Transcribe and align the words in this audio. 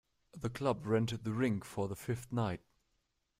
The 0.35 0.49
club 0.49 0.87
rented 0.87 1.25
the 1.25 1.31
rink 1.31 1.63
for 1.63 1.87
the 1.87 1.95
fifth 1.95 2.31
night. 2.33 2.61